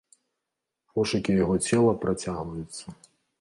Пошукі 0.95 1.35
яго 1.43 1.59
цела 1.67 1.93
працягваюцца. 2.07 2.83